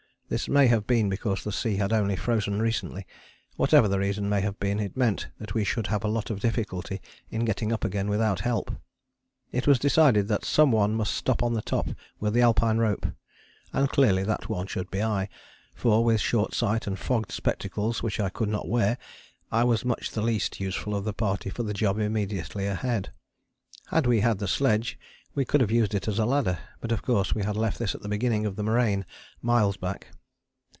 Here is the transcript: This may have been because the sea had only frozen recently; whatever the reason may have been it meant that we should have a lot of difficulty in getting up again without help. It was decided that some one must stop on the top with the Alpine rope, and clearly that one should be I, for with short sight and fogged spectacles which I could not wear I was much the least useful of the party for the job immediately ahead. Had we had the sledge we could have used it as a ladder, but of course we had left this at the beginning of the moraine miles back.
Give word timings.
This 0.31 0.47
may 0.47 0.67
have 0.67 0.87
been 0.87 1.09
because 1.09 1.43
the 1.43 1.51
sea 1.51 1.75
had 1.75 1.91
only 1.91 2.15
frozen 2.15 2.61
recently; 2.61 3.05
whatever 3.57 3.89
the 3.89 3.99
reason 3.99 4.29
may 4.29 4.39
have 4.39 4.57
been 4.61 4.79
it 4.79 4.95
meant 4.95 5.27
that 5.39 5.53
we 5.53 5.65
should 5.65 5.87
have 5.87 6.05
a 6.05 6.07
lot 6.07 6.29
of 6.29 6.39
difficulty 6.39 7.01
in 7.29 7.43
getting 7.43 7.73
up 7.73 7.83
again 7.83 8.07
without 8.07 8.39
help. 8.39 8.71
It 9.51 9.67
was 9.67 9.77
decided 9.77 10.29
that 10.29 10.45
some 10.45 10.71
one 10.71 10.95
must 10.95 11.13
stop 11.15 11.43
on 11.43 11.53
the 11.53 11.61
top 11.61 11.89
with 12.21 12.31
the 12.33 12.39
Alpine 12.43 12.77
rope, 12.77 13.07
and 13.73 13.89
clearly 13.89 14.23
that 14.23 14.47
one 14.47 14.67
should 14.67 14.89
be 14.89 15.03
I, 15.03 15.27
for 15.75 16.01
with 16.01 16.21
short 16.21 16.53
sight 16.53 16.87
and 16.87 16.97
fogged 16.97 17.33
spectacles 17.33 18.01
which 18.01 18.17
I 18.21 18.29
could 18.29 18.47
not 18.47 18.69
wear 18.69 18.97
I 19.51 19.65
was 19.65 19.83
much 19.83 20.11
the 20.11 20.21
least 20.21 20.61
useful 20.61 20.95
of 20.95 21.03
the 21.03 21.11
party 21.11 21.49
for 21.49 21.63
the 21.63 21.73
job 21.73 21.99
immediately 21.99 22.67
ahead. 22.67 23.11
Had 23.87 24.07
we 24.07 24.21
had 24.21 24.39
the 24.39 24.47
sledge 24.47 24.97
we 25.35 25.43
could 25.43 25.59
have 25.59 25.71
used 25.71 25.93
it 25.93 26.07
as 26.07 26.19
a 26.19 26.25
ladder, 26.25 26.57
but 26.79 26.93
of 26.93 27.01
course 27.01 27.35
we 27.35 27.43
had 27.43 27.57
left 27.57 27.77
this 27.79 27.93
at 27.93 28.01
the 28.01 28.07
beginning 28.07 28.45
of 28.45 28.55
the 28.55 28.63
moraine 28.63 29.05
miles 29.41 29.75
back. 29.75 30.07